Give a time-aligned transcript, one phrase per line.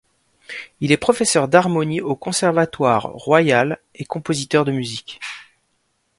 [0.79, 5.19] Il est professeur d'harmonie au Conservatoire royal et compositeur de musique.